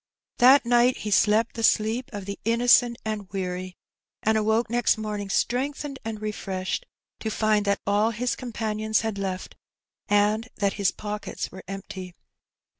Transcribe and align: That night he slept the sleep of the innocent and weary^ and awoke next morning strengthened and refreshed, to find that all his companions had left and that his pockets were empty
That 0.39 0.65
night 0.65 0.97
he 0.97 1.11
slept 1.11 1.53
the 1.53 1.63
sleep 1.63 2.09
of 2.11 2.25
the 2.25 2.39
innocent 2.43 2.97
and 3.05 3.29
weary^ 3.29 3.75
and 4.23 4.35
awoke 4.35 4.67
next 4.67 4.97
morning 4.97 5.29
strengthened 5.29 5.99
and 6.03 6.19
refreshed, 6.19 6.87
to 7.19 7.29
find 7.29 7.65
that 7.65 7.81
all 7.85 8.09
his 8.09 8.35
companions 8.35 9.01
had 9.01 9.19
left 9.19 9.55
and 10.07 10.49
that 10.55 10.73
his 10.73 10.89
pockets 10.89 11.51
were 11.51 11.63
empty 11.67 12.15